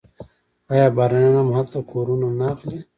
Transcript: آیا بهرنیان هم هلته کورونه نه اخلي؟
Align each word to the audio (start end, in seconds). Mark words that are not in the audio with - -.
آیا 0.71 0.85
بهرنیان 0.97 1.35
هم 1.39 1.49
هلته 1.57 1.77
کورونه 1.91 2.27
نه 2.39 2.45
اخلي؟ 2.53 2.79